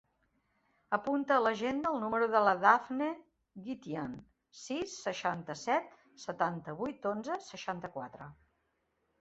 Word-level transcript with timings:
Apunta 0.95 1.35
a 1.35 1.43
l'agenda 1.47 1.91
el 1.95 1.99
número 2.03 2.29
de 2.35 2.41
la 2.47 2.55
Dafne 2.63 3.09
Guitian: 3.67 4.15
sis, 4.63 4.97
seixanta-set, 5.05 5.95
setanta-vuit, 6.25 7.07
onze, 7.15 7.39
seixanta-quatre. 7.51 8.33